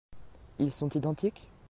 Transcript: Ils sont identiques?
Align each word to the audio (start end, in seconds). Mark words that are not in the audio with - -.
Ils 0.57 0.71
sont 0.71 0.89
identiques? 0.95 1.47